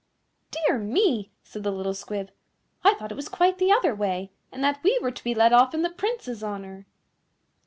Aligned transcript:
"Dear 0.49 0.79
me!" 0.79 1.29
said 1.43 1.61
the 1.61 1.69
little 1.69 1.93
Squib, 1.93 2.31
"I 2.83 2.95
thought 2.95 3.11
it 3.11 3.15
was 3.15 3.29
quite 3.29 3.59
the 3.59 3.71
other 3.71 3.93
way, 3.93 4.31
and 4.51 4.63
that 4.63 4.81
we 4.81 4.97
were 4.99 5.11
to 5.11 5.23
be 5.23 5.35
let 5.35 5.53
off 5.53 5.75
in 5.75 5.83
the 5.83 5.91
Prince's 5.91 6.43
honour." 6.43 6.87